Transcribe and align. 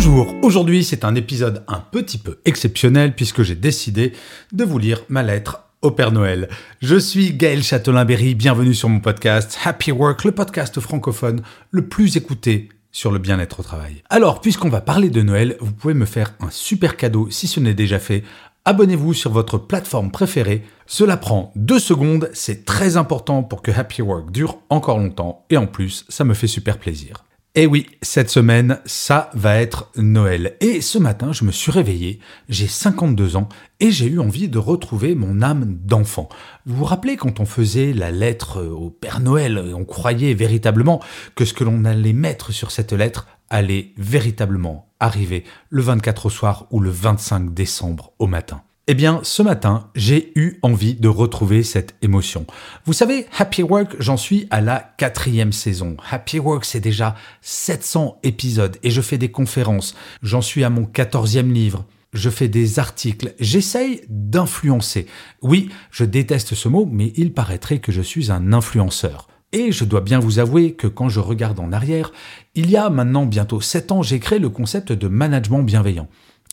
Bonjour, 0.00 0.32
aujourd'hui 0.42 0.84
c'est 0.84 1.04
un 1.04 1.16
épisode 1.16 1.64
un 1.66 1.80
petit 1.80 2.18
peu 2.18 2.38
exceptionnel 2.44 3.16
puisque 3.16 3.42
j'ai 3.42 3.56
décidé 3.56 4.12
de 4.52 4.62
vous 4.62 4.78
lire 4.78 5.02
ma 5.08 5.24
lettre 5.24 5.64
au 5.82 5.90
Père 5.90 6.12
Noël. 6.12 6.48
Je 6.80 6.94
suis 6.94 7.32
Gaël 7.32 7.64
Châtelain-Berry, 7.64 8.36
bienvenue 8.36 8.74
sur 8.74 8.88
mon 8.88 9.00
podcast 9.00 9.58
Happy 9.64 9.90
Work, 9.90 10.22
le 10.22 10.30
podcast 10.30 10.78
francophone 10.78 11.42
le 11.72 11.88
plus 11.88 12.16
écouté 12.16 12.68
sur 12.92 13.10
le 13.10 13.18
bien-être 13.18 13.58
au 13.58 13.64
travail. 13.64 14.04
Alors, 14.08 14.40
puisqu'on 14.40 14.68
va 14.68 14.80
parler 14.80 15.10
de 15.10 15.20
Noël, 15.20 15.56
vous 15.58 15.72
pouvez 15.72 15.94
me 15.94 16.06
faire 16.06 16.32
un 16.38 16.50
super 16.50 16.96
cadeau 16.96 17.28
si 17.32 17.48
ce 17.48 17.58
n'est 17.58 17.74
déjà 17.74 17.98
fait. 17.98 18.22
Abonnez-vous 18.66 19.14
sur 19.14 19.32
votre 19.32 19.58
plateforme 19.58 20.12
préférée. 20.12 20.62
Cela 20.86 21.16
prend 21.16 21.52
deux 21.56 21.80
secondes, 21.80 22.30
c'est 22.34 22.64
très 22.64 22.96
important 22.96 23.42
pour 23.42 23.62
que 23.62 23.72
Happy 23.72 24.02
Work 24.02 24.30
dure 24.30 24.58
encore 24.70 24.98
longtemps 24.98 25.44
et 25.50 25.56
en 25.56 25.66
plus, 25.66 26.04
ça 26.08 26.22
me 26.22 26.34
fait 26.34 26.46
super 26.46 26.78
plaisir. 26.78 27.24
Et 27.54 27.66
oui, 27.66 27.86
cette 28.02 28.30
semaine, 28.30 28.78
ça 28.84 29.30
va 29.34 29.56
être 29.56 29.90
Noël. 29.96 30.56
Et 30.60 30.80
ce 30.80 30.98
matin, 30.98 31.32
je 31.32 31.44
me 31.44 31.50
suis 31.50 31.72
réveillé, 31.72 32.20
j'ai 32.48 32.68
52 32.68 33.36
ans, 33.36 33.48
et 33.80 33.90
j'ai 33.90 34.06
eu 34.06 34.20
envie 34.20 34.48
de 34.48 34.58
retrouver 34.58 35.14
mon 35.14 35.42
âme 35.42 35.64
d'enfant. 35.84 36.28
Vous 36.66 36.76
vous 36.76 36.84
rappelez 36.84 37.16
quand 37.16 37.40
on 37.40 37.46
faisait 37.46 37.92
la 37.92 38.12
lettre 38.12 38.62
au 38.62 38.90
Père 38.90 39.20
Noël, 39.20 39.72
on 39.74 39.84
croyait 39.84 40.34
véritablement 40.34 41.00
que 41.34 41.44
ce 41.44 41.54
que 41.54 41.64
l'on 41.64 41.84
allait 41.84 42.12
mettre 42.12 42.52
sur 42.52 42.70
cette 42.70 42.92
lettre 42.92 43.26
allait 43.50 43.92
véritablement 43.96 44.92
arriver 45.00 45.44
le 45.70 45.82
24 45.82 46.26
au 46.26 46.30
soir 46.30 46.66
ou 46.70 46.80
le 46.80 46.90
25 46.90 47.54
décembre 47.54 48.12
au 48.18 48.26
matin. 48.26 48.62
Eh 48.90 48.94
bien, 48.94 49.20
ce 49.22 49.42
matin, 49.42 49.90
j'ai 49.94 50.32
eu 50.34 50.58
envie 50.62 50.94
de 50.94 51.08
retrouver 51.08 51.62
cette 51.62 51.94
émotion. 52.00 52.46
Vous 52.86 52.94
savez, 52.94 53.26
Happy 53.36 53.62
Work, 53.62 53.96
j'en 53.98 54.16
suis 54.16 54.46
à 54.48 54.62
la 54.62 54.94
quatrième 54.96 55.52
saison. 55.52 55.98
Happy 56.10 56.38
Work, 56.38 56.64
c'est 56.64 56.80
déjà 56.80 57.14
700 57.42 58.18
épisodes 58.22 58.78
et 58.82 58.88
je 58.88 59.02
fais 59.02 59.18
des 59.18 59.30
conférences. 59.30 59.94
J'en 60.22 60.40
suis 60.40 60.64
à 60.64 60.70
mon 60.70 60.86
quatorzième 60.86 61.52
livre. 61.52 61.84
Je 62.14 62.30
fais 62.30 62.48
des 62.48 62.78
articles. 62.78 63.34
J'essaye 63.38 64.00
d'influencer. 64.08 65.06
Oui, 65.42 65.68
je 65.90 66.06
déteste 66.06 66.54
ce 66.54 66.70
mot, 66.70 66.88
mais 66.90 67.12
il 67.14 67.34
paraîtrait 67.34 67.80
que 67.80 67.92
je 67.92 68.00
suis 68.00 68.32
un 68.32 68.54
influenceur. 68.54 69.28
Et 69.52 69.70
je 69.70 69.84
dois 69.84 70.00
bien 70.00 70.18
vous 70.18 70.38
avouer 70.38 70.72
que 70.72 70.86
quand 70.86 71.10
je 71.10 71.20
regarde 71.20 71.60
en 71.60 71.72
arrière, 71.72 72.10
il 72.54 72.70
y 72.70 72.78
a 72.78 72.88
maintenant 72.88 73.26
bientôt 73.26 73.60
7 73.60 73.92
ans, 73.92 74.02
j'ai 74.02 74.18
créé 74.18 74.38
le 74.38 74.48
concept 74.48 74.92
de 74.92 75.08
management 75.08 75.62
bienveillant. 75.62 76.08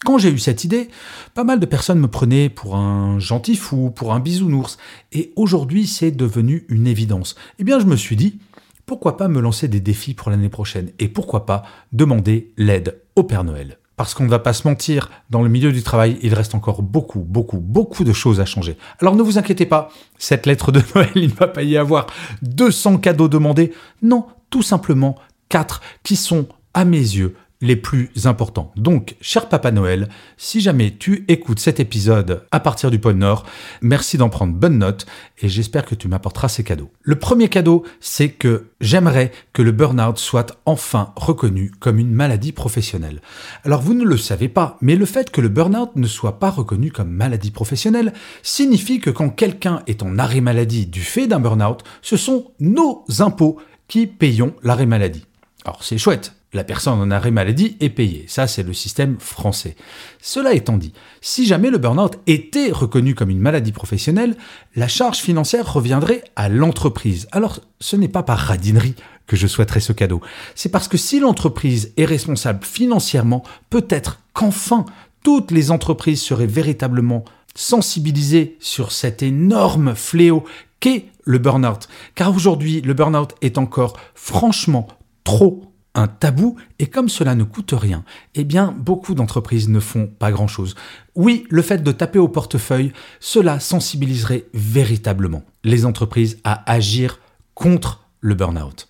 Quand 0.05 0.19
j'ai 0.19 0.29
eu 0.29 0.37
cette 0.37 0.63
idée, 0.63 0.89
pas 1.33 1.43
mal 1.43 1.59
de 1.59 1.65
personnes 1.65 1.97
me 1.97 2.07
prenaient 2.07 2.49
pour 2.49 2.75
un 2.75 3.17
gentil 3.17 3.55
fou, 3.55 3.89
pour 3.89 4.13
un 4.13 4.19
bisounours, 4.19 4.77
et 5.11 5.33
aujourd'hui 5.35 5.87
c'est 5.87 6.11
devenu 6.11 6.63
une 6.69 6.85
évidence. 6.85 7.35
Eh 7.57 7.63
bien 7.63 7.79
je 7.79 7.87
me 7.87 7.95
suis 7.95 8.15
dit, 8.15 8.37
pourquoi 8.85 9.17
pas 9.17 9.27
me 9.29 9.41
lancer 9.41 9.67
des 9.67 9.79
défis 9.79 10.13
pour 10.13 10.29
l'année 10.29 10.49
prochaine, 10.49 10.91
et 10.99 11.07
pourquoi 11.07 11.47
pas 11.47 11.63
demander 11.91 12.53
l'aide 12.55 13.01
au 13.15 13.23
Père 13.23 13.43
Noël 13.43 13.79
parce 13.97 14.13
qu'on 14.13 14.25
ne 14.25 14.29
va 14.29 14.39
pas 14.39 14.51
se 14.51 14.67
mentir, 14.67 15.09
dans 15.29 15.41
le 15.41 15.47
milieu 15.47 15.71
du 15.71 15.81
travail, 15.81 16.19
il 16.21 16.33
reste 16.33 16.53
encore 16.53 16.81
beaucoup, 16.81 17.21
beaucoup, 17.21 17.59
beaucoup 17.59 18.03
de 18.03 18.11
choses 18.11 18.41
à 18.41 18.45
changer. 18.45 18.77
Alors 18.99 19.15
ne 19.15 19.23
vous 19.23 19.37
inquiétez 19.37 19.65
pas, 19.65 19.89
cette 20.17 20.45
lettre 20.45 20.73
de 20.73 20.81
Noël, 20.95 21.11
il 21.15 21.29
ne 21.29 21.33
va 21.33 21.47
pas 21.47 21.63
y 21.63 21.77
avoir 21.77 22.07
200 22.41 22.97
cadeaux 22.97 23.29
demandés. 23.29 23.71
Non, 24.01 24.25
tout 24.49 24.63
simplement 24.63 25.15
4 25.47 25.81
qui 26.03 26.17
sont, 26.17 26.49
à 26.73 26.83
mes 26.83 26.97
yeux, 26.97 27.37
les 27.65 27.75
plus 27.75 28.09
importants. 28.25 28.71
Donc, 28.75 29.15
cher 29.19 29.49
Papa 29.49 29.71
Noël, 29.71 30.07
si 30.37 30.61
jamais 30.61 30.95
tu 30.97 31.25
écoutes 31.27 31.59
cet 31.59 31.79
épisode 31.79 32.43
à 32.51 32.59
partir 32.59 32.91
du 32.91 32.99
pôle 32.99 33.15
Nord, 33.15 33.45
merci 33.81 34.17
d'en 34.17 34.29
prendre 34.29 34.53
bonne 34.53 34.77
note 34.77 35.05
et 35.41 35.49
j'espère 35.49 35.85
que 35.85 35.95
tu 35.95 36.07
m'apporteras 36.07 36.47
ces 36.47 36.63
cadeaux. 36.63 36.91
Le 37.01 37.15
premier 37.15 37.49
cadeau, 37.49 37.83
c'est 37.99 38.29
que 38.29 38.67
j'aimerais 38.79 39.31
que 39.51 39.61
le 39.61 39.71
burn-out 39.71 40.17
soit 40.17 40.59
enfin 40.65 41.11
reconnu 41.15 41.71
comme 41.79 41.99
une 41.99 42.13
maladie 42.13 42.51
professionnelle. 42.51 43.21
Alors, 43.63 43.81
vous 43.81 43.93
ne 43.93 44.05
le 44.05 44.17
savez 44.17 44.47
pas, 44.47 44.77
mais 44.81 44.95
le 44.95 45.05
fait 45.05 45.31
que 45.31 45.41
le 45.41 45.49
burn-out 45.49 45.95
ne 45.95 46.07
soit 46.07 46.39
pas 46.39 46.51
reconnu 46.51 46.91
comme 46.91 47.09
maladie 47.09 47.51
professionnelle 47.51 48.13
signifie 48.43 48.99
que 48.99 49.09
quand 49.09 49.29
quelqu'un 49.29 49.81
est 49.87 50.03
en 50.03 50.17
arrêt 50.19 50.41
maladie 50.41 50.85
du 50.85 51.01
fait 51.01 51.27
d'un 51.27 51.39
burn-out, 51.39 51.83
ce 52.01 52.17
sont 52.17 52.51
nos 52.59 53.03
impôts 53.19 53.57
qui 53.87 54.07
payons 54.07 54.53
l'arrêt 54.63 54.85
maladie. 54.85 55.25
Alors 55.65 55.83
c'est 55.83 55.97
chouette, 55.97 56.33
la 56.55 56.63
personne 56.63 56.99
en 56.99 57.11
arrêt 57.11 57.31
maladie 57.31 57.75
est 57.81 57.89
payée. 57.89 58.25
Ça, 58.27 58.47
c'est 58.47 58.63
le 58.63 58.73
système 58.73 59.17
français. 59.19 59.75
Cela 60.21 60.53
étant 60.53 60.77
dit, 60.77 60.93
si 61.21 61.45
jamais 61.45 61.69
le 61.69 61.77
burn-out 61.77 62.17
était 62.27 62.71
reconnu 62.71 63.13
comme 63.13 63.29
une 63.29 63.39
maladie 63.39 63.73
professionnelle, 63.73 64.35
la 64.75 64.87
charge 64.87 65.17
financière 65.17 65.71
reviendrait 65.71 66.23
à 66.35 66.49
l'entreprise. 66.49 67.27
Alors, 67.31 67.59
ce 67.79 67.95
n'est 67.95 68.07
pas 68.07 68.23
par 68.23 68.39
radinerie 68.39 68.95
que 69.27 69.35
je 69.35 69.47
souhaiterais 69.47 69.81
ce 69.81 69.91
cadeau. 69.91 70.21
C'est 70.55 70.69
parce 70.69 70.87
que 70.87 70.97
si 70.97 71.19
l'entreprise 71.19 71.91
est 71.97 72.05
responsable 72.05 72.63
financièrement, 72.63 73.43
peut-être 73.69 74.19
qu'enfin 74.33 74.85
toutes 75.23 75.51
les 75.51 75.71
entreprises 75.71 76.21
seraient 76.21 76.45
véritablement 76.45 77.25
sensibilisées 77.55 78.57
sur 78.59 78.91
cet 78.91 79.23
énorme 79.23 79.95
fléau 79.95 80.45
qu'est 80.79 81.07
le 81.23 81.37
burn-out. 81.37 81.87
Car 82.13 82.33
aujourd'hui, 82.33 82.81
le 82.81 82.93
burn-out 82.93 83.33
est 83.41 83.57
encore 83.57 83.97
franchement 84.13 84.87
trop 85.23 85.74
un 85.95 86.07
tabou 86.07 86.57
et 86.79 86.87
comme 86.87 87.09
cela 87.09 87.35
ne 87.35 87.43
coûte 87.43 87.73
rien, 87.75 88.03
eh 88.35 88.43
bien 88.43 88.75
beaucoup 88.77 89.15
d'entreprises 89.15 89.69
ne 89.69 89.79
font 89.79 90.07
pas 90.07 90.31
grand-chose. 90.31 90.75
Oui, 91.15 91.45
le 91.49 91.61
fait 91.61 91.81
de 91.81 91.91
taper 91.91 92.19
au 92.19 92.27
portefeuille, 92.27 92.93
cela 93.19 93.59
sensibiliserait 93.59 94.45
véritablement 94.53 95.43
les 95.63 95.85
entreprises 95.85 96.37
à 96.43 96.69
agir 96.71 97.19
contre 97.53 98.05
le 98.19 98.35
burn-out. 98.35 98.89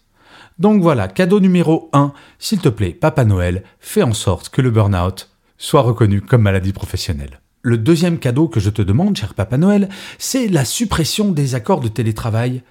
Donc 0.57 0.81
voilà, 0.81 1.07
cadeau 1.07 1.39
numéro 1.39 1.89
1, 1.93 2.13
s'il 2.39 2.59
te 2.59 2.69
plaît, 2.69 2.91
Papa 2.91 3.25
Noël, 3.25 3.63
fais 3.79 4.03
en 4.03 4.13
sorte 4.13 4.49
que 4.49 4.61
le 4.61 4.71
burn-out 4.71 5.29
soit 5.57 5.81
reconnu 5.81 6.21
comme 6.21 6.41
maladie 6.41 6.73
professionnelle. 6.73 7.39
Le 7.61 7.77
deuxième 7.77 8.19
cadeau 8.19 8.47
que 8.47 8.59
je 8.59 8.69
te 8.69 8.81
demande, 8.81 9.17
cher 9.17 9.33
Papa 9.33 9.57
Noël, 9.57 9.89
c'est 10.17 10.47
la 10.47 10.65
suppression 10.65 11.31
des 11.31 11.55
accords 11.55 11.81
de 11.81 11.87
télétravail 11.87 12.61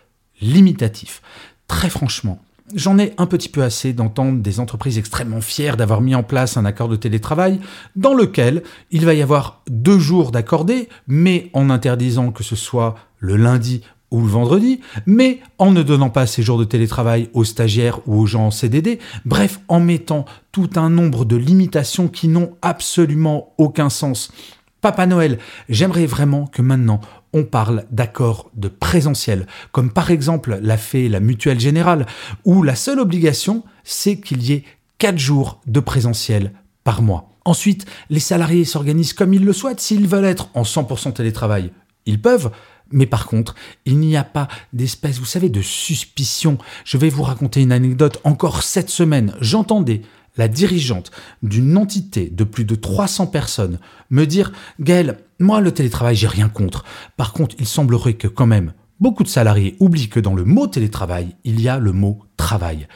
limitatifs. 0.41 1.21
Très 1.67 1.91
franchement, 1.91 2.41
J'en 2.73 2.99
ai 2.99 3.13
un 3.19 3.27
petit 3.27 3.51
peu 3.51 3.63
assez 3.63 3.93
d'entendre 3.93 4.41
des 4.41 4.59
entreprises 4.59 4.97
extrêmement 4.97 5.43
fières 5.43 5.77
d'avoir 5.77 6.01
mis 6.01 6.15
en 6.15 6.23
place 6.23 6.57
un 6.57 6.65
accord 6.65 6.89
de 6.89 6.97
télétravail 6.97 7.61
dans 7.95 8.15
lequel 8.15 8.63
il 8.91 9.05
va 9.05 9.13
y 9.13 9.21
avoir 9.21 9.63
deux 9.69 9.99
jours 9.99 10.31
d'accordés, 10.31 10.89
mais 11.07 11.51
en 11.53 11.69
interdisant 11.69 12.33
que 12.33 12.43
ce 12.43 12.57
soit 12.57 12.95
le 13.19 13.37
lundi 13.37 13.83
ou 14.11 14.23
le 14.23 14.29
vendredi, 14.29 14.81
mais 15.05 15.41
en 15.59 15.73
ne 15.73 15.83
donnant 15.83 16.09
pas 16.09 16.27
ces 16.27 16.43
jours 16.43 16.57
de 16.57 16.65
télétravail 16.65 17.29
aux 17.35 17.45
stagiaires 17.45 18.01
ou 18.07 18.21
aux 18.21 18.27
gens 18.27 18.47
en 18.47 18.51
CDD, 18.51 18.99
bref, 19.27 19.61
en 19.69 19.81
mettant 19.81 20.25
tout 20.51 20.71
un 20.77 20.89
nombre 20.89 21.27
de 21.27 21.37
limitations 21.37 22.09
qui 22.09 22.29
n'ont 22.29 22.57
absolument 22.63 23.53
aucun 23.59 23.91
sens. 23.91 24.33
Papa 24.81 25.07
Noël, 25.07 25.39
j'aimerais 25.69 26.07
vraiment 26.07 26.47
que 26.47 26.63
maintenant 26.63 27.01
on 27.35 27.45
parle 27.45 27.85
d'accords 27.91 28.51
de 28.55 28.69
présentiel, 28.69 29.47
comme 29.73 29.93
par 29.93 30.11
exemple 30.11 30.59
l'a 30.63 30.79
fait 30.79 31.09
la 31.09 31.21
Mutuelle 31.21 31.61
Générale, 31.61 32.07
où 32.45 32.63
la 32.63 32.77
seule 32.77 33.01
obligation, 33.01 33.65
c'est 33.83 34.19
qu'il 34.19 34.43
y 34.43 34.53
ait 34.53 34.65
4 34.99 35.19
jours 35.19 35.61
de 35.67 35.81
présentiel 35.81 36.53
par 36.85 37.03
mois. 37.03 37.31
Ensuite, 37.45 37.85
les 38.09 38.21
salariés 38.21 38.65
s'organisent 38.65 39.13
comme 39.13 39.35
ils 39.35 39.45
le 39.45 39.53
souhaitent. 39.53 39.81
S'ils 39.81 40.07
veulent 40.07 40.25
être 40.25 40.49
en 40.55 40.63
100% 40.63 41.13
télétravail, 41.13 41.73
ils 42.07 42.23
peuvent. 42.23 42.51
Mais 42.91 43.07
par 43.07 43.27
contre, 43.27 43.55
il 43.85 43.99
n'y 43.99 44.17
a 44.17 44.25
pas 44.25 44.49
d'espèce, 44.73 45.19
vous 45.19 45.25
savez, 45.25 45.49
de 45.49 45.61
suspicion. 45.61 46.57
Je 46.85 46.97
vais 46.97 47.09
vous 47.09 47.23
raconter 47.23 47.61
une 47.63 47.73
anecdote. 47.73 48.21
Encore 48.25 48.63
cette 48.63 48.91
semaine, 48.91 49.35
j'entendais 49.41 50.03
la 50.37 50.49
dirigeante 50.49 51.11
d'une 51.43 51.77
entité 51.77 52.31
de 52.31 52.45
plus 52.45 52.65
de 52.65 52.75
300 52.75 53.29
personnes 53.29 53.79
me 54.11 54.27
dire 54.27 54.53
Gaël, 54.81 55.19
moi 55.39 55.61
le 55.61 55.73
télétravail, 55.73 56.17
j'ai 56.17 56.29
rien 56.29 56.49
contre. 56.49 56.85
Par 57.17 57.33
contre, 57.33 57.57
il 57.59 57.67
semblerait 57.67 58.15
que 58.15 58.29
quand 58.29 58.47
même 58.47 58.73
beaucoup 59.01 59.23
de 59.23 59.29
salariés 59.29 59.77
oublient 59.81 60.09
que 60.09 60.21
dans 60.21 60.35
le 60.35 60.45
mot 60.45 60.67
télétravail, 60.67 61.37
il 61.45 61.61
y 61.61 61.69
a 61.69 61.79
le 61.79 61.93
mot 61.93 62.21
travail. 62.37 62.87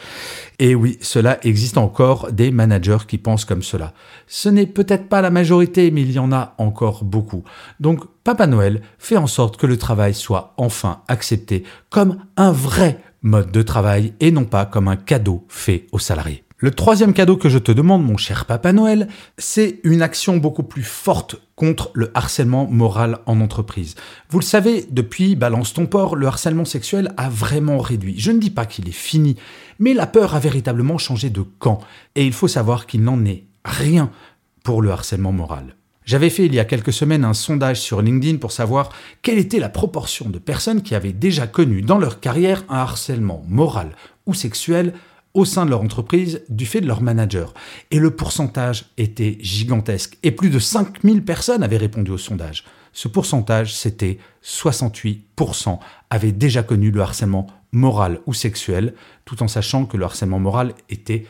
Et 0.58 0.74
oui, 0.74 0.98
cela 1.00 1.38
existe 1.44 1.78
encore 1.78 2.32
des 2.32 2.50
managers 2.50 3.06
qui 3.06 3.18
pensent 3.18 3.44
comme 3.44 3.62
cela. 3.62 3.92
Ce 4.26 4.48
n'est 4.48 4.66
peut-être 4.66 5.08
pas 5.08 5.20
la 5.20 5.30
majorité, 5.30 5.90
mais 5.90 6.02
il 6.02 6.12
y 6.12 6.18
en 6.18 6.32
a 6.32 6.54
encore 6.58 7.04
beaucoup. 7.04 7.44
Donc, 7.78 8.04
Papa 8.24 8.46
Noël 8.46 8.82
fait 8.98 9.16
en 9.16 9.26
sorte 9.26 9.56
que 9.56 9.66
le 9.66 9.76
travail 9.76 10.14
soit 10.14 10.54
enfin 10.56 11.02
accepté 11.08 11.64
comme 11.90 12.18
un 12.36 12.52
vrai 12.52 13.00
mode 13.22 13.52
de 13.52 13.62
travail 13.62 14.14
et 14.20 14.30
non 14.30 14.44
pas 14.44 14.64
comme 14.64 14.88
un 14.88 14.96
cadeau 14.96 15.44
fait 15.48 15.86
aux 15.92 15.98
salariés. 15.98 16.44
Le 16.60 16.72
troisième 16.72 17.12
cadeau 17.12 17.36
que 17.36 17.48
je 17.48 17.58
te 17.58 17.70
demande, 17.70 18.04
mon 18.04 18.16
cher 18.16 18.44
Papa 18.44 18.72
Noël, 18.72 19.06
c'est 19.38 19.78
une 19.84 20.02
action 20.02 20.38
beaucoup 20.38 20.64
plus 20.64 20.82
forte 20.82 21.36
contre 21.54 21.92
le 21.94 22.10
harcèlement 22.14 22.66
moral 22.68 23.20
en 23.26 23.40
entreprise. 23.40 23.94
Vous 24.28 24.40
le 24.40 24.44
savez, 24.44 24.84
depuis 24.90 25.36
Balance 25.36 25.72
ton 25.72 25.86
port, 25.86 26.16
le 26.16 26.26
harcèlement 26.26 26.64
sexuel 26.64 27.12
a 27.16 27.28
vraiment 27.28 27.78
réduit. 27.78 28.18
Je 28.18 28.32
ne 28.32 28.40
dis 28.40 28.50
pas 28.50 28.66
qu'il 28.66 28.88
est 28.88 28.92
fini, 28.92 29.36
mais 29.78 29.94
la 29.94 30.08
peur 30.08 30.34
a 30.34 30.40
véritablement 30.40 30.98
changé 30.98 31.30
de 31.30 31.42
camp. 31.42 31.78
Et 32.16 32.26
il 32.26 32.32
faut 32.32 32.48
savoir 32.48 32.86
qu'il 32.86 33.04
n'en 33.04 33.24
est 33.24 33.44
rien 33.64 34.10
pour 34.64 34.82
le 34.82 34.90
harcèlement 34.90 35.30
moral. 35.30 35.76
J'avais 36.04 36.30
fait 36.30 36.46
il 36.46 36.54
y 36.56 36.58
a 36.58 36.64
quelques 36.64 36.92
semaines 36.92 37.24
un 37.24 37.34
sondage 37.34 37.80
sur 37.80 38.02
LinkedIn 38.02 38.38
pour 38.38 38.50
savoir 38.50 38.88
quelle 39.22 39.38
était 39.38 39.60
la 39.60 39.68
proportion 39.68 40.28
de 40.28 40.40
personnes 40.40 40.82
qui 40.82 40.96
avaient 40.96 41.12
déjà 41.12 41.46
connu 41.46 41.82
dans 41.82 41.98
leur 41.98 42.18
carrière 42.18 42.64
un 42.68 42.78
harcèlement 42.78 43.44
moral 43.46 43.90
ou 44.26 44.34
sexuel 44.34 44.94
au 45.34 45.44
sein 45.44 45.64
de 45.64 45.70
leur 45.70 45.82
entreprise 45.82 46.42
du 46.48 46.66
fait 46.66 46.80
de 46.80 46.86
leur 46.86 47.02
manager. 47.02 47.54
Et 47.90 47.98
le 47.98 48.10
pourcentage 48.10 48.86
était 48.96 49.38
gigantesque. 49.40 50.18
Et 50.22 50.32
plus 50.32 50.50
de 50.50 50.58
5000 50.58 51.24
personnes 51.24 51.62
avaient 51.62 51.76
répondu 51.76 52.10
au 52.10 52.18
sondage. 52.18 52.64
Ce 52.92 53.08
pourcentage, 53.08 53.74
c'était 53.74 54.18
68% 54.42 55.78
avaient 56.10 56.32
déjà 56.32 56.62
connu 56.62 56.90
le 56.90 57.00
harcèlement 57.00 57.46
moral 57.72 58.20
ou 58.26 58.34
sexuel, 58.34 58.94
tout 59.24 59.42
en 59.42 59.48
sachant 59.48 59.84
que 59.84 59.96
le 59.96 60.04
harcèlement 60.04 60.38
moral 60.38 60.74
était 60.88 61.26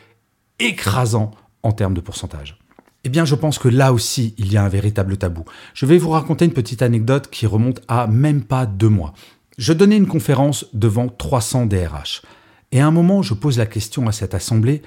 écrasant 0.59 1.31
en 1.63 1.71
termes 1.71 1.93
de 1.93 2.01
pourcentage. 2.01 2.57
Eh 3.03 3.09
bien, 3.09 3.23
je 3.23 3.35
pense 3.35 3.59
que 3.59 3.69
là 3.69 3.93
aussi, 3.93 4.33
il 4.37 4.51
y 4.51 4.57
a 4.57 4.63
un 4.63 4.69
véritable 4.69 5.17
tabou. 5.17 5.45
Je 5.73 5.85
vais 5.85 5.97
vous 5.97 6.09
raconter 6.09 6.45
une 6.45 6.53
petite 6.53 6.81
anecdote 6.81 7.29
qui 7.29 7.45
remonte 7.45 7.81
à 7.87 8.07
même 8.07 8.43
pas 8.43 8.65
deux 8.65 8.89
mois. 8.89 9.13
Je 9.57 9.73
donnais 9.73 9.97
une 9.97 10.07
conférence 10.07 10.65
devant 10.73 11.07
300 11.07 11.65
DRH. 11.65 12.21
Et 12.71 12.81
à 12.81 12.87
un 12.87 12.91
moment, 12.91 13.21
je 13.21 13.33
pose 13.33 13.57
la 13.57 13.65
question 13.65 14.07
à 14.07 14.11
cette 14.11 14.33
assemblée, 14.33 14.81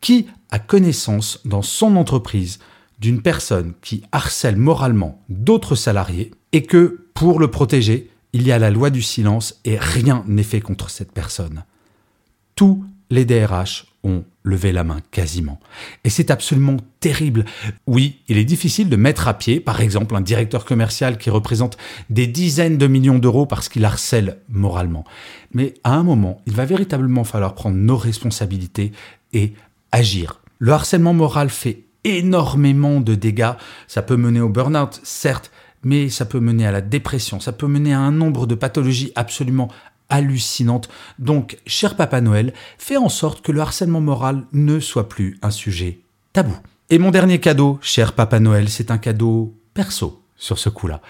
qui 0.00 0.26
a 0.50 0.58
connaissance 0.58 1.40
dans 1.44 1.62
son 1.62 1.96
entreprise 1.96 2.58
d'une 2.98 3.22
personne 3.22 3.74
qui 3.82 4.02
harcèle 4.12 4.56
moralement 4.56 5.22
d'autres 5.28 5.74
salariés 5.74 6.30
et 6.52 6.62
que, 6.62 7.06
pour 7.14 7.38
le 7.38 7.50
protéger, 7.50 8.10
il 8.32 8.46
y 8.46 8.52
a 8.52 8.58
la 8.58 8.70
loi 8.70 8.90
du 8.90 9.02
silence 9.02 9.60
et 9.64 9.78
rien 9.78 10.24
n'est 10.26 10.42
fait 10.42 10.60
contre 10.60 10.90
cette 10.90 11.12
personne? 11.12 11.64
Tous 12.54 12.84
les 13.10 13.24
DRH 13.24 13.86
ont 14.04 14.24
levé 14.42 14.72
la 14.72 14.84
main 14.84 14.98
quasiment. 15.10 15.58
Et 16.04 16.10
c'est 16.10 16.30
absolument 16.30 16.76
terrible. 17.00 17.44
Oui, 17.86 18.20
il 18.28 18.38
est 18.38 18.44
difficile 18.44 18.88
de 18.88 18.96
mettre 18.96 19.26
à 19.26 19.34
pied, 19.34 19.58
par 19.58 19.80
exemple, 19.80 20.14
un 20.14 20.20
directeur 20.20 20.64
commercial 20.64 21.18
qui 21.18 21.30
représente 21.30 21.76
des 22.10 22.26
dizaines 22.26 22.78
de 22.78 22.86
millions 22.86 23.18
d'euros 23.18 23.46
parce 23.46 23.68
qu'il 23.68 23.84
harcèle 23.84 24.38
moralement. 24.48 25.04
Mais 25.52 25.74
à 25.82 25.94
un 25.94 26.04
moment, 26.04 26.40
il 26.46 26.54
va 26.54 26.64
véritablement 26.64 27.24
falloir 27.24 27.54
prendre 27.54 27.76
nos 27.76 27.96
responsabilités 27.96 28.92
et 29.32 29.54
agir. 29.90 30.40
Le 30.58 30.72
harcèlement 30.72 31.12
moral 31.12 31.50
fait 31.50 31.82
énormément 32.04 33.00
de 33.00 33.16
dégâts. 33.16 33.54
Ça 33.88 34.02
peut 34.02 34.16
mener 34.16 34.40
au 34.40 34.48
burn-out, 34.48 35.00
certes, 35.02 35.50
mais 35.82 36.08
ça 36.08 36.24
peut 36.24 36.40
mener 36.40 36.66
à 36.66 36.72
la 36.72 36.80
dépression, 36.80 37.38
ça 37.38 37.52
peut 37.52 37.66
mener 37.66 37.94
à 37.94 38.00
un 38.00 38.10
nombre 38.10 38.46
de 38.46 38.54
pathologies 38.54 39.12
absolument 39.14 39.68
hallucinante. 40.08 40.88
Donc, 41.18 41.58
cher 41.66 41.96
Papa 41.96 42.20
Noël, 42.20 42.52
fais 42.78 42.96
en 42.96 43.08
sorte 43.08 43.42
que 43.42 43.52
le 43.52 43.60
harcèlement 43.60 44.00
moral 44.00 44.44
ne 44.52 44.80
soit 44.80 45.08
plus 45.08 45.38
un 45.42 45.50
sujet 45.50 46.00
tabou. 46.32 46.56
Et 46.90 46.98
mon 46.98 47.10
dernier 47.10 47.40
cadeau, 47.40 47.78
cher 47.82 48.12
Papa 48.12 48.38
Noël, 48.38 48.68
c'est 48.68 48.90
un 48.90 48.98
cadeau 48.98 49.54
perso 49.74 50.22
sur 50.36 50.58
ce 50.58 50.68
coup-là. 50.68 51.00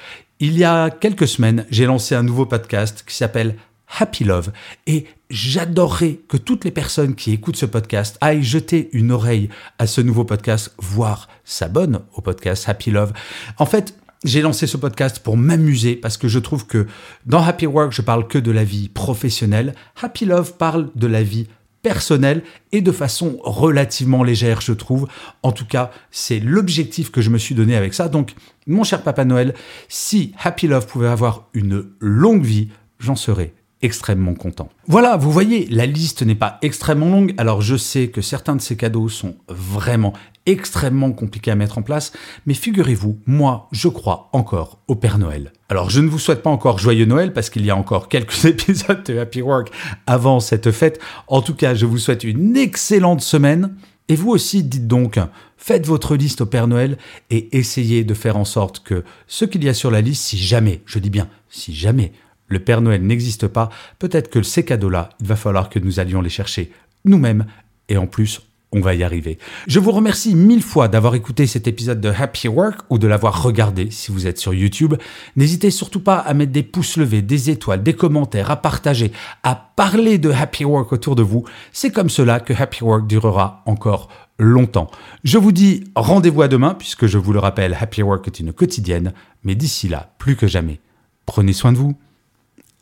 Il 0.40 0.56
y 0.56 0.64
a 0.64 0.90
quelques 0.90 1.28
semaines, 1.28 1.66
j'ai 1.70 1.86
lancé 1.86 2.14
un 2.14 2.22
nouveau 2.22 2.46
podcast 2.46 3.04
qui 3.06 3.14
s'appelle 3.14 3.56
Happy 3.98 4.24
Love 4.24 4.52
et 4.86 5.06
j'adorerais 5.30 6.20
que 6.28 6.36
toutes 6.36 6.64
les 6.64 6.70
personnes 6.70 7.14
qui 7.14 7.32
écoutent 7.32 7.56
ce 7.56 7.66
podcast 7.66 8.18
aillent 8.20 8.42
jeter 8.42 8.88
une 8.92 9.12
oreille 9.12 9.48
à 9.78 9.86
ce 9.86 10.00
nouveau 10.00 10.24
podcast, 10.24 10.74
voire 10.78 11.28
s'abonnent 11.44 12.00
au 12.14 12.20
podcast 12.20 12.68
Happy 12.68 12.90
Love. 12.90 13.12
En 13.58 13.66
fait, 13.66 13.94
j'ai 14.24 14.42
lancé 14.42 14.66
ce 14.66 14.76
podcast 14.76 15.20
pour 15.20 15.36
m'amuser 15.36 15.96
parce 15.96 16.16
que 16.16 16.28
je 16.28 16.38
trouve 16.38 16.66
que 16.66 16.86
dans 17.26 17.42
Happy 17.42 17.66
Work, 17.66 17.92
je 17.92 18.02
parle 18.02 18.26
que 18.26 18.38
de 18.38 18.50
la 18.50 18.64
vie 18.64 18.88
professionnelle. 18.88 19.74
Happy 20.00 20.24
Love 20.24 20.54
parle 20.56 20.90
de 20.94 21.06
la 21.06 21.22
vie 21.22 21.46
personnelle 21.82 22.42
et 22.72 22.80
de 22.80 22.90
façon 22.90 23.38
relativement 23.44 24.24
légère, 24.24 24.60
je 24.60 24.72
trouve. 24.72 25.06
En 25.44 25.52
tout 25.52 25.66
cas, 25.66 25.92
c'est 26.10 26.40
l'objectif 26.40 27.12
que 27.12 27.20
je 27.20 27.30
me 27.30 27.38
suis 27.38 27.54
donné 27.54 27.76
avec 27.76 27.94
ça. 27.94 28.08
Donc, 28.08 28.34
mon 28.66 28.82
cher 28.82 29.02
Papa 29.02 29.24
Noël, 29.24 29.54
si 29.88 30.32
Happy 30.42 30.66
Love 30.66 30.86
pouvait 30.86 31.06
avoir 31.06 31.46
une 31.54 31.86
longue 32.00 32.44
vie, 32.44 32.70
j'en 32.98 33.14
serais 33.14 33.54
extrêmement 33.82 34.34
content. 34.34 34.68
Voilà, 34.88 35.16
vous 35.16 35.30
voyez, 35.30 35.68
la 35.70 35.86
liste 35.86 36.22
n'est 36.22 36.34
pas 36.34 36.58
extrêmement 36.62 37.08
longue, 37.08 37.34
alors 37.38 37.60
je 37.60 37.76
sais 37.76 38.08
que 38.08 38.20
certains 38.20 38.56
de 38.56 38.60
ces 38.60 38.76
cadeaux 38.76 39.08
sont 39.08 39.36
vraiment 39.48 40.12
extrêmement 40.46 41.12
compliqués 41.12 41.50
à 41.50 41.56
mettre 41.56 41.78
en 41.78 41.82
place, 41.82 42.12
mais 42.46 42.54
figurez-vous, 42.54 43.20
moi, 43.26 43.68
je 43.72 43.88
crois 43.88 44.30
encore 44.32 44.78
au 44.88 44.94
Père 44.94 45.18
Noël. 45.18 45.52
Alors 45.68 45.90
je 45.90 46.00
ne 46.00 46.08
vous 46.08 46.18
souhaite 46.18 46.42
pas 46.42 46.50
encore 46.50 46.78
joyeux 46.78 47.04
Noël 47.04 47.32
parce 47.32 47.50
qu'il 47.50 47.64
y 47.66 47.70
a 47.70 47.76
encore 47.76 48.08
quelques 48.10 48.44
épisodes 48.44 49.02
de 49.04 49.18
Happy 49.18 49.42
Work 49.42 49.70
avant 50.06 50.40
cette 50.40 50.70
fête. 50.70 51.00
En 51.26 51.42
tout 51.42 51.54
cas, 51.54 51.74
je 51.74 51.86
vous 51.86 51.98
souhaite 51.98 52.24
une 52.24 52.56
excellente 52.56 53.20
semaine. 53.20 53.74
Et 54.08 54.14
vous 54.14 54.30
aussi, 54.30 54.62
dites 54.62 54.86
donc, 54.86 55.18
faites 55.56 55.84
votre 55.84 56.14
liste 56.14 56.40
au 56.40 56.46
Père 56.46 56.68
Noël 56.68 56.96
et 57.30 57.58
essayez 57.58 58.04
de 58.04 58.14
faire 58.14 58.36
en 58.36 58.44
sorte 58.44 58.84
que 58.84 59.02
ce 59.26 59.44
qu'il 59.44 59.64
y 59.64 59.68
a 59.68 59.74
sur 59.74 59.90
la 59.90 60.00
liste, 60.00 60.22
si 60.22 60.38
jamais, 60.38 60.82
je 60.86 61.00
dis 61.00 61.10
bien, 61.10 61.28
si 61.48 61.74
jamais 61.74 62.12
le 62.46 62.60
Père 62.60 62.82
Noël 62.82 63.02
n'existe 63.02 63.48
pas, 63.48 63.68
peut-être 63.98 64.30
que 64.30 64.44
ces 64.44 64.64
cadeaux-là, 64.64 65.10
il 65.20 65.26
va 65.26 65.34
falloir 65.34 65.68
que 65.68 65.80
nous 65.80 65.98
allions 65.98 66.20
les 66.20 66.30
chercher 66.30 66.70
nous-mêmes, 67.04 67.46
et 67.88 67.96
en 67.96 68.06
plus, 68.06 68.42
on 68.72 68.80
va 68.80 68.94
y 68.94 69.02
arriver. 69.02 69.38
Je 69.66 69.78
vous 69.78 69.92
remercie 69.92 70.34
mille 70.34 70.62
fois 70.62 70.88
d'avoir 70.88 71.14
écouté 71.14 71.46
cet 71.46 71.68
épisode 71.68 72.00
de 72.00 72.10
Happy 72.10 72.48
Work 72.48 72.80
ou 72.90 72.98
de 72.98 73.06
l'avoir 73.06 73.42
regardé 73.42 73.90
si 73.90 74.10
vous 74.10 74.26
êtes 74.26 74.38
sur 74.38 74.52
YouTube. 74.52 74.94
N'hésitez 75.36 75.70
surtout 75.70 76.00
pas 76.00 76.18
à 76.18 76.34
mettre 76.34 76.52
des 76.52 76.62
pouces 76.62 76.96
levés, 76.96 77.22
des 77.22 77.50
étoiles, 77.50 77.82
des 77.82 77.94
commentaires, 77.94 78.50
à 78.50 78.56
partager, 78.56 79.12
à 79.42 79.54
parler 79.54 80.18
de 80.18 80.30
Happy 80.30 80.64
Work 80.64 80.92
autour 80.92 81.16
de 81.16 81.22
vous. 81.22 81.44
C'est 81.72 81.92
comme 81.92 82.10
cela 82.10 82.40
que 82.40 82.52
Happy 82.52 82.82
Work 82.82 83.06
durera 83.06 83.62
encore 83.66 84.08
longtemps. 84.38 84.90
Je 85.24 85.38
vous 85.38 85.52
dis 85.52 85.84
rendez-vous 85.94 86.42
à 86.42 86.48
demain 86.48 86.74
puisque 86.74 87.06
je 87.06 87.18
vous 87.18 87.32
le 87.32 87.38
rappelle, 87.38 87.76
Happy 87.80 88.02
Work 88.02 88.26
est 88.26 88.40
une 88.40 88.52
quotidienne, 88.52 89.12
mais 89.44 89.54
d'ici 89.54 89.88
là, 89.88 90.14
plus 90.18 90.36
que 90.36 90.46
jamais, 90.46 90.80
prenez 91.24 91.52
soin 91.52 91.72
de 91.72 91.78
vous. 91.78 91.96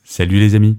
Salut 0.03 0.39
les 0.39 0.55
amis. 0.55 0.79